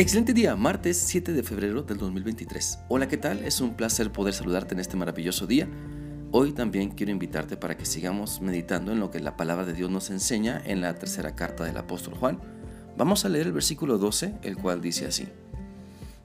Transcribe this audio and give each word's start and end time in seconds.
Excelente 0.00 0.32
día, 0.32 0.54
martes 0.54 0.96
7 0.96 1.32
de 1.32 1.42
febrero 1.42 1.82
del 1.82 1.98
2023. 1.98 2.78
Hola, 2.86 3.08
¿qué 3.08 3.16
tal? 3.16 3.40
Es 3.40 3.60
un 3.60 3.74
placer 3.74 4.12
poder 4.12 4.32
saludarte 4.32 4.74
en 4.74 4.78
este 4.78 4.96
maravilloso 4.96 5.44
día. 5.44 5.68
Hoy 6.30 6.52
también 6.52 6.90
quiero 6.90 7.10
invitarte 7.10 7.56
para 7.56 7.76
que 7.76 7.84
sigamos 7.84 8.40
meditando 8.40 8.92
en 8.92 9.00
lo 9.00 9.10
que 9.10 9.18
la 9.18 9.36
palabra 9.36 9.66
de 9.66 9.72
Dios 9.72 9.90
nos 9.90 10.10
enseña 10.10 10.62
en 10.64 10.82
la 10.82 10.94
tercera 10.94 11.34
carta 11.34 11.64
del 11.64 11.76
apóstol 11.76 12.14
Juan. 12.14 12.38
Vamos 12.96 13.24
a 13.24 13.28
leer 13.28 13.48
el 13.48 13.52
versículo 13.52 13.98
12, 13.98 14.36
el 14.42 14.56
cual 14.56 14.80
dice 14.80 15.04
así. 15.04 15.26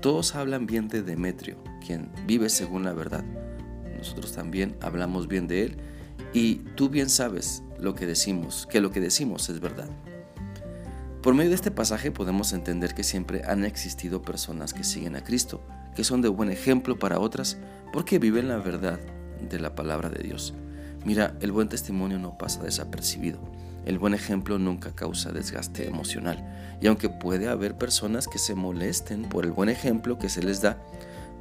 Todos 0.00 0.34
hablan 0.34 0.64
bien 0.64 0.88
de 0.88 1.02
Demetrio, 1.02 1.62
quien 1.86 2.10
vive 2.26 2.48
según 2.48 2.84
la 2.84 2.94
verdad. 2.94 3.22
Nosotros 3.98 4.32
también 4.32 4.76
hablamos 4.80 5.28
bien 5.28 5.46
de 5.46 5.64
él 5.64 5.76
y 6.32 6.54
tú 6.74 6.88
bien 6.88 7.10
sabes 7.10 7.62
lo 7.78 7.94
que 7.94 8.06
decimos, 8.06 8.66
que 8.70 8.80
lo 8.80 8.90
que 8.90 9.00
decimos 9.00 9.50
es 9.50 9.60
verdad. 9.60 9.90
Por 11.22 11.34
medio 11.34 11.50
de 11.50 11.56
este 11.56 11.72
pasaje 11.72 12.12
podemos 12.12 12.52
entender 12.52 12.94
que 12.94 13.02
siempre 13.02 13.42
han 13.44 13.64
existido 13.64 14.22
personas 14.22 14.72
que 14.72 14.84
siguen 14.84 15.16
a 15.16 15.24
Cristo, 15.24 15.60
que 15.96 16.04
son 16.04 16.22
de 16.22 16.28
buen 16.28 16.50
ejemplo 16.50 16.96
para 16.98 17.18
otras 17.18 17.58
porque 17.92 18.20
viven 18.20 18.46
la 18.46 18.58
verdad 18.58 19.00
de 19.40 19.58
la 19.58 19.74
palabra 19.74 20.10
de 20.10 20.22
Dios. 20.22 20.54
Mira, 21.04 21.36
el 21.40 21.50
buen 21.50 21.68
testimonio 21.68 22.18
no 22.18 22.38
pasa 22.38 22.62
desapercibido. 22.62 23.40
El 23.84 23.98
buen 23.98 24.14
ejemplo 24.14 24.58
nunca 24.58 24.94
causa 24.94 25.32
desgaste 25.32 25.88
emocional. 25.88 26.78
Y 26.80 26.86
aunque 26.86 27.08
puede 27.08 27.48
haber 27.48 27.76
personas 27.76 28.28
que 28.28 28.38
se 28.38 28.54
molesten 28.54 29.22
por 29.22 29.44
el 29.44 29.52
buen 29.52 29.70
ejemplo 29.70 30.18
que 30.18 30.28
se 30.28 30.42
les 30.42 30.60
da, 30.60 30.78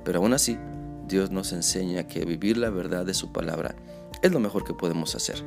pero 0.04 0.20
aún 0.20 0.34
así, 0.34 0.58
Dios 1.08 1.30
nos 1.30 1.54
enseña 1.54 2.08
que 2.08 2.26
vivir 2.26 2.58
la 2.58 2.70
verdad 2.70 3.06
de 3.06 3.14
su 3.14 3.32
palabra 3.32 3.76
es 4.22 4.32
lo 4.32 4.40
mejor 4.40 4.64
que 4.64 4.74
podemos 4.74 5.14
hacer. 5.16 5.44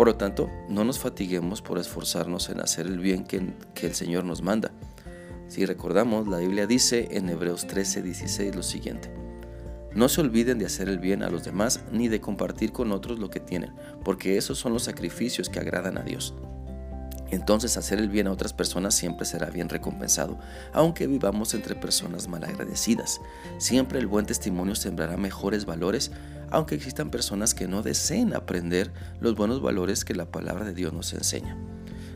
Por 0.00 0.08
lo 0.08 0.16
tanto, 0.16 0.48
no 0.70 0.82
nos 0.82 0.98
fatiguemos 0.98 1.60
por 1.60 1.76
esforzarnos 1.76 2.48
en 2.48 2.60
hacer 2.60 2.86
el 2.86 2.98
bien 3.00 3.22
que, 3.22 3.52
el 3.86 3.94
Señor 3.94 4.24
nos 4.24 4.40
manda. 4.40 4.70
Si 5.46 5.66
recordamos, 5.66 6.26
la 6.26 6.38
Biblia 6.38 6.66
dice 6.66 7.08
en 7.10 7.28
Hebreos 7.28 7.66
13, 7.66 8.00
16 8.00 8.56
lo 8.56 8.62
siguiente. 8.62 9.12
No 9.94 10.08
se 10.08 10.22
olviden 10.22 10.58
de 10.58 10.64
hacer 10.64 10.88
el 10.88 11.00
bien 11.00 11.22
a 11.22 11.28
los 11.28 11.44
demás 11.44 11.82
ni 11.92 12.08
de 12.08 12.18
compartir 12.18 12.72
con 12.72 12.92
otros 12.92 13.18
lo 13.18 13.28
que 13.28 13.40
tienen, 13.40 13.74
porque 14.02 14.38
esos 14.38 14.56
son 14.56 14.72
los 14.72 14.84
sacrificios 14.84 15.50
que 15.50 15.60
agradan 15.60 15.98
a 15.98 16.02
Dios. 16.02 16.32
Entonces 17.30 17.76
hacer 17.76 17.98
el 17.98 18.08
bien 18.08 18.26
a 18.26 18.32
otras 18.32 18.54
personas 18.54 18.94
siempre 18.94 19.26
será 19.26 19.50
bien 19.50 19.68
recompensado, 19.68 20.38
aunque 20.72 21.06
vivamos 21.08 21.52
entre 21.52 21.74
personas 21.74 22.26
malagradecidas. 22.26 23.20
Siempre 23.58 23.98
el 23.98 24.06
buen 24.06 24.24
testimonio 24.24 24.74
sembrará 24.74 25.18
mejores 25.18 25.66
valores 25.66 26.10
aunque 26.50 26.74
existan 26.74 27.10
personas 27.10 27.54
que 27.54 27.68
no 27.68 27.82
deseen 27.82 28.34
aprender 28.34 28.92
los 29.20 29.34
buenos 29.34 29.62
valores 29.62 30.04
que 30.04 30.14
la 30.14 30.30
palabra 30.30 30.64
de 30.64 30.74
Dios 30.74 30.92
nos 30.92 31.12
enseña. 31.12 31.56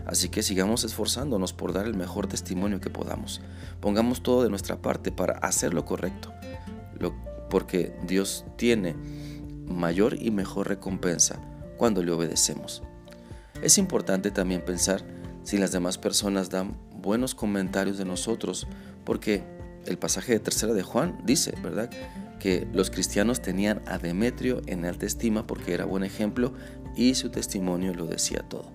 Así 0.06 0.28
que 0.28 0.42
sigamos 0.42 0.84
esforzándonos 0.84 1.52
por 1.52 1.72
dar 1.72 1.86
el 1.86 1.94
mejor 1.94 2.26
testimonio 2.26 2.80
que 2.80 2.90
podamos. 2.90 3.40
Pongamos 3.80 4.22
todo 4.22 4.42
de 4.42 4.50
nuestra 4.50 4.76
parte 4.76 5.12
para 5.12 5.38
hacer 5.38 5.72
lo 5.72 5.84
correcto, 5.84 6.32
porque 7.48 7.96
Dios 8.06 8.44
tiene 8.56 8.96
mayor 9.66 10.20
y 10.20 10.30
mejor 10.30 10.68
recompensa 10.68 11.40
cuando 11.76 12.02
le 12.02 12.12
obedecemos. 12.12 12.82
Es 13.62 13.78
importante 13.78 14.30
también 14.30 14.64
pensar 14.64 15.04
si 15.42 15.58
las 15.58 15.72
demás 15.72 15.96
personas 15.96 16.50
dan 16.50 16.76
buenos 16.96 17.34
comentarios 17.34 17.96
de 17.96 18.04
nosotros, 18.04 18.66
porque 19.04 19.44
el 19.86 19.98
pasaje 19.98 20.32
de 20.32 20.40
tercera 20.40 20.72
de 20.72 20.82
Juan 20.82 21.18
dice, 21.24 21.54
¿verdad? 21.62 21.90
Que 22.44 22.68
los 22.74 22.90
cristianos 22.90 23.40
tenían 23.40 23.80
a 23.86 23.96
Demetrio 23.96 24.60
en 24.66 24.84
alta 24.84 25.06
estima 25.06 25.46
porque 25.46 25.72
era 25.72 25.86
buen 25.86 26.04
ejemplo 26.04 26.52
y 26.94 27.14
su 27.14 27.30
testimonio 27.30 27.94
lo 27.94 28.04
decía 28.04 28.44
todo. 28.46 28.70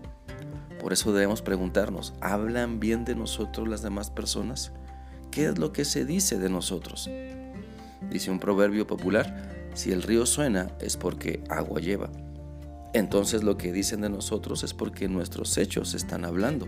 Por 0.82 0.92
eso 0.92 1.14
debemos 1.14 1.44
preguntarnos, 1.44 2.16
¿hablan 2.20 2.80
bien 2.80 3.06
de 3.06 3.14
nosotros 3.14 3.68
las 3.68 3.84
demás 3.84 4.10
personas? 4.10 4.72
¿Qué 5.30 5.46
es 5.46 5.60
lo 5.60 5.72
que 5.72 5.86
se 5.86 6.04
dice 6.04 6.40
de 6.40 6.50
nosotros? 6.50 7.12
Dice 8.10 8.32
un 8.32 8.40
proverbio 8.40 8.88
popular, 8.88 9.70
si 9.76 9.92
el 9.92 10.02
río 10.02 10.26
suena 10.26 10.72
es 10.82 10.98
porque 10.98 11.44
agua 11.48 11.80
lleva. 11.80 12.10
Entonces 12.96 13.44
lo 13.44 13.56
que 13.56 13.72
dicen 13.72 14.02
de 14.02 14.10
nosotros 14.10 14.64
es 14.64 14.74
porque 14.74 15.08
nuestros 15.08 15.56
hechos 15.60 15.94
están 15.94 16.26
hablando. 16.26 16.66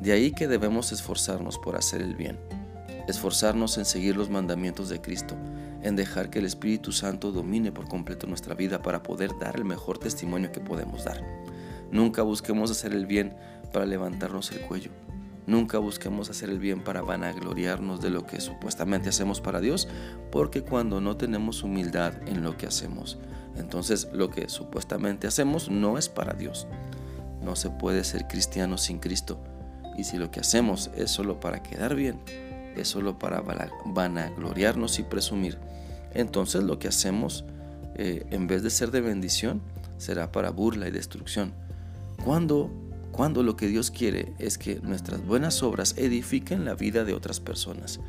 De 0.00 0.12
ahí 0.12 0.32
que 0.32 0.48
debemos 0.48 0.92
esforzarnos 0.92 1.58
por 1.58 1.76
hacer 1.76 2.00
el 2.00 2.14
bien 2.14 2.38
esforzarnos 3.08 3.78
en 3.78 3.84
seguir 3.84 4.16
los 4.16 4.30
mandamientos 4.30 4.88
de 4.88 5.00
Cristo, 5.00 5.36
en 5.82 5.96
dejar 5.96 6.30
que 6.30 6.38
el 6.38 6.46
Espíritu 6.46 6.92
Santo 6.92 7.32
domine 7.32 7.72
por 7.72 7.88
completo 7.88 8.26
nuestra 8.26 8.54
vida 8.54 8.82
para 8.82 9.02
poder 9.02 9.32
dar 9.38 9.56
el 9.56 9.64
mejor 9.64 9.98
testimonio 9.98 10.52
que 10.52 10.60
podemos 10.60 11.04
dar. 11.04 11.22
Nunca 11.90 12.22
busquemos 12.22 12.70
hacer 12.70 12.92
el 12.92 13.06
bien 13.06 13.34
para 13.72 13.86
levantarnos 13.86 14.50
el 14.52 14.60
cuello. 14.62 14.90
Nunca 15.46 15.78
busquemos 15.78 16.30
hacer 16.30 16.50
el 16.50 16.60
bien 16.60 16.84
para 16.84 17.02
vanagloriarnos 17.02 18.00
de 18.00 18.10
lo 18.10 18.24
que 18.24 18.40
supuestamente 18.40 19.08
hacemos 19.08 19.40
para 19.40 19.60
Dios, 19.60 19.88
porque 20.30 20.62
cuando 20.62 21.00
no 21.00 21.16
tenemos 21.16 21.64
humildad 21.64 22.14
en 22.28 22.42
lo 22.42 22.56
que 22.56 22.66
hacemos, 22.66 23.18
entonces 23.56 24.08
lo 24.12 24.30
que 24.30 24.48
supuestamente 24.48 25.26
hacemos 25.26 25.68
no 25.68 25.98
es 25.98 26.08
para 26.08 26.34
Dios. 26.34 26.68
No 27.42 27.56
se 27.56 27.70
puede 27.70 28.04
ser 28.04 28.28
cristiano 28.28 28.78
sin 28.78 29.00
Cristo. 29.00 29.42
Y 29.98 30.04
si 30.04 30.16
lo 30.16 30.30
que 30.30 30.40
hacemos 30.40 30.90
es 30.96 31.10
solo 31.10 31.40
para 31.40 31.62
quedar 31.62 31.94
bien, 31.96 32.20
es 32.76 32.88
solo 32.88 33.18
para 33.18 33.42
vanagloriarnos 33.84 34.98
y 34.98 35.02
presumir. 35.02 35.58
Entonces 36.14 36.62
lo 36.62 36.78
que 36.78 36.88
hacemos, 36.88 37.44
eh, 37.94 38.26
en 38.30 38.46
vez 38.46 38.62
de 38.62 38.70
ser 38.70 38.90
de 38.90 39.00
bendición, 39.00 39.62
será 39.98 40.32
para 40.32 40.50
burla 40.50 40.88
y 40.88 40.90
destrucción. 40.90 41.52
Cuando, 42.24 42.70
cuando 43.12 43.42
lo 43.42 43.56
que 43.56 43.68
Dios 43.68 43.90
quiere 43.90 44.34
es 44.38 44.58
que 44.58 44.80
nuestras 44.80 45.24
buenas 45.24 45.62
obras 45.62 45.94
edifiquen 45.96 46.64
la 46.64 46.74
vida 46.74 47.04
de 47.04 47.14
otras 47.14 47.40
personas 47.40 48.00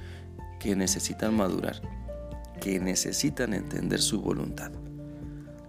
que 0.59 0.75
necesitan 0.75 1.35
madurar, 1.35 1.81
que 2.61 2.79
necesitan 2.79 3.53
entender 3.53 4.01
su 4.01 4.21
voluntad. 4.21 4.71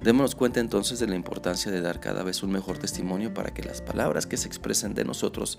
Démonos 0.03 0.35
cuenta 0.35 0.61
entonces 0.61 0.99
de 0.99 1.07
la 1.07 1.15
importancia 1.15 1.73
de 1.73 1.81
dar 1.81 1.99
cada 1.99 2.23
vez 2.23 2.43
un 2.43 2.53
mejor 2.53 2.77
testimonio 2.79 3.33
para 3.33 3.55
que 3.55 3.63
las 3.63 3.81
palabras 3.81 4.27
que 4.27 4.37
se 4.37 4.47
expresen 4.47 4.93
de 4.93 5.05
nosotros 5.05 5.59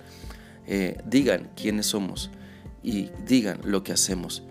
eh, 0.68 1.02
digan 1.06 1.50
quiénes 1.56 1.88
somos 1.88 2.30
y 2.86 3.10
digan 3.26 3.60
lo 3.64 3.84
que 3.84 3.92
hacemos 3.92 4.44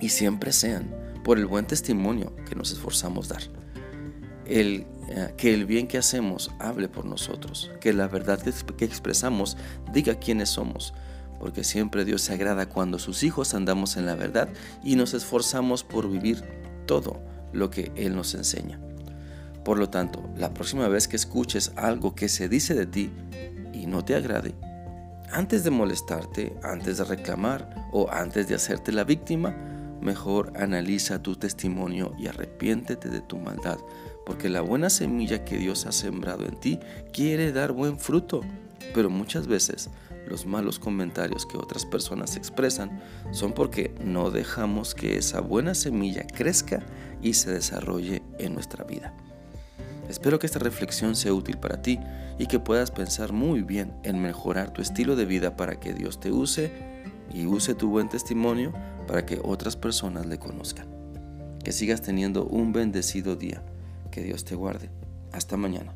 y 0.00 0.10
siempre 0.10 0.52
sean 0.52 0.94
por 1.24 1.38
el 1.38 1.46
buen 1.46 1.66
testimonio 1.66 2.36
que 2.46 2.54
nos 2.54 2.70
esforzamos 2.70 3.28
dar. 3.28 3.42
El, 4.44 4.86
eh, 5.08 5.34
que 5.36 5.54
el 5.54 5.64
bien 5.64 5.88
que 5.88 5.96
hacemos 5.96 6.50
hable 6.58 6.88
por 6.88 7.06
nosotros, 7.06 7.70
que 7.80 7.94
la 7.94 8.06
verdad 8.06 8.40
que 8.76 8.84
expresamos 8.84 9.56
diga 9.94 10.16
quiénes 10.16 10.50
somos, 10.50 10.92
porque 11.40 11.64
siempre 11.64 12.04
Dios 12.04 12.20
se 12.20 12.34
agrada 12.34 12.68
cuando 12.68 12.98
sus 12.98 13.22
hijos 13.22 13.54
andamos 13.54 13.96
en 13.96 14.04
la 14.04 14.14
verdad 14.14 14.50
y 14.84 14.96
nos 14.96 15.14
esforzamos 15.14 15.84
por 15.84 16.10
vivir 16.10 16.44
todo 16.86 17.20
lo 17.52 17.70
que 17.70 17.92
Él 17.96 18.14
nos 18.14 18.34
enseña. 18.34 18.78
Por 19.64 19.78
lo 19.78 19.88
tanto, 19.88 20.28
la 20.36 20.52
próxima 20.52 20.86
vez 20.88 21.08
que 21.08 21.16
escuches 21.16 21.72
algo 21.76 22.14
que 22.14 22.28
se 22.28 22.48
dice 22.48 22.74
de 22.74 22.86
ti 22.86 23.10
y 23.72 23.86
no 23.86 24.04
te 24.04 24.14
agrade, 24.14 24.54
antes 25.32 25.64
de 25.64 25.70
molestarte, 25.70 26.56
antes 26.62 26.98
de 26.98 27.04
reclamar 27.04 27.88
o 27.92 28.10
antes 28.10 28.48
de 28.48 28.54
hacerte 28.54 28.92
la 28.92 29.04
víctima, 29.04 29.54
mejor 30.00 30.52
analiza 30.56 31.22
tu 31.22 31.36
testimonio 31.36 32.14
y 32.18 32.28
arrepiéntete 32.28 33.08
de 33.08 33.20
tu 33.20 33.38
maldad, 33.38 33.78
porque 34.24 34.48
la 34.48 34.60
buena 34.60 34.90
semilla 34.90 35.44
que 35.44 35.58
Dios 35.58 35.86
ha 35.86 35.92
sembrado 35.92 36.44
en 36.46 36.58
ti 36.58 36.78
quiere 37.12 37.52
dar 37.52 37.72
buen 37.72 37.98
fruto. 37.98 38.42
Pero 38.94 39.10
muchas 39.10 39.46
veces 39.46 39.90
los 40.28 40.46
malos 40.46 40.78
comentarios 40.78 41.46
que 41.46 41.58
otras 41.58 41.84
personas 41.84 42.36
expresan 42.36 43.00
son 43.30 43.52
porque 43.52 43.94
no 44.02 44.30
dejamos 44.30 44.94
que 44.94 45.16
esa 45.16 45.40
buena 45.40 45.74
semilla 45.74 46.26
crezca 46.26 46.82
y 47.22 47.34
se 47.34 47.52
desarrolle 47.52 48.22
en 48.38 48.54
nuestra 48.54 48.84
vida. 48.84 49.14
Espero 50.08 50.38
que 50.38 50.46
esta 50.46 50.58
reflexión 50.58 51.14
sea 51.16 51.34
útil 51.34 51.58
para 51.58 51.82
ti 51.82 52.00
y 52.38 52.46
que 52.46 52.58
puedas 52.58 52.90
pensar 52.90 53.32
muy 53.32 53.62
bien 53.62 53.92
en 54.04 54.20
mejorar 54.20 54.72
tu 54.72 54.80
estilo 54.80 55.16
de 55.16 55.26
vida 55.26 55.56
para 55.56 55.78
que 55.78 55.92
Dios 55.92 56.18
te 56.18 56.32
use 56.32 56.72
y 57.32 57.46
use 57.46 57.74
tu 57.74 57.90
buen 57.90 58.08
testimonio 58.08 58.72
para 59.06 59.26
que 59.26 59.40
otras 59.42 59.76
personas 59.76 60.26
le 60.26 60.38
conozcan. 60.38 60.88
Que 61.62 61.72
sigas 61.72 62.00
teniendo 62.00 62.46
un 62.46 62.72
bendecido 62.72 63.36
día. 63.36 63.62
Que 64.10 64.22
Dios 64.22 64.44
te 64.44 64.54
guarde. 64.54 64.90
Hasta 65.32 65.56
mañana. 65.56 65.94